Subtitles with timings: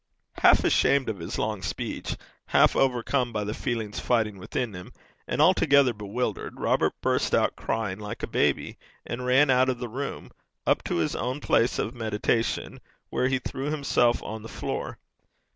[0.39, 2.17] Half ashamed of his long speech,
[2.47, 4.93] half overcome by the feelings fighting within him,
[5.27, 9.87] and altogether bewildered, Robert burst out crying like a baby, and ran out of the
[9.87, 10.31] room
[10.65, 14.97] up to his own place of meditation, where he threw himself on the floor.